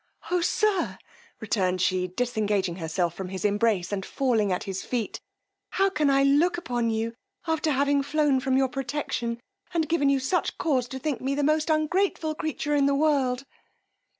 [0.31, 0.41] Oh!
[0.41, 0.97] sir,
[1.39, 5.21] returned she disengaging herself from his embrace, and falling at his feet!
[5.69, 7.13] How can I look upon you
[7.45, 9.39] after having flown from your protection,
[9.75, 13.45] and given you such cause to think me the most ungrateful creature in the world!